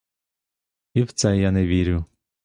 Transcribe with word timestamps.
І 0.93 1.03
в 1.03 1.11
це 1.11 1.37
я 1.37 1.51
не 1.51 1.65
вірю. 1.65 2.05